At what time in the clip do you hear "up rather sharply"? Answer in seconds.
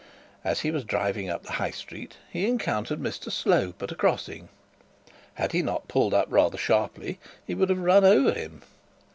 6.15-7.19